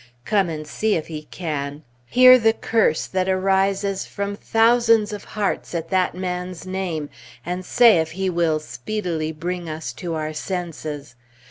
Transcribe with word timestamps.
Come 0.25 0.49
and 0.49 0.65
see 0.65 0.95
if 0.95 1.05
he 1.09 1.27
can! 1.29 1.83
Hear 2.07 2.39
the 2.39 2.53
curse 2.53 3.05
that 3.05 3.29
arises 3.29 4.03
from 4.03 4.35
thousands 4.35 5.13
of 5.13 5.23
hearts 5.25 5.75
at 5.75 5.91
that 5.91 6.15
man's 6.15 6.65
name, 6.65 7.11
and 7.45 7.63
say 7.63 7.99
if 7.99 8.13
he 8.13 8.27
will 8.27 8.59
"speedily 8.59 9.31
bring 9.31 9.69
us 9.69 9.93
to 9.93 10.15
our 10.15 10.33
senses." 10.33 11.13